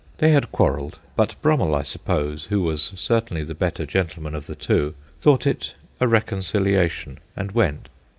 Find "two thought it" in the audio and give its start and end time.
4.55-5.75